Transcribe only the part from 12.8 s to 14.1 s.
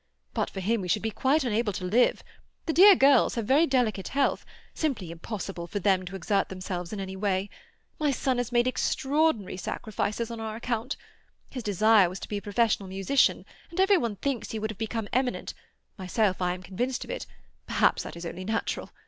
musician, and every